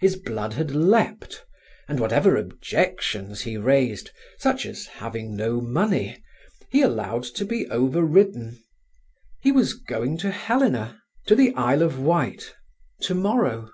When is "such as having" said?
4.36-5.36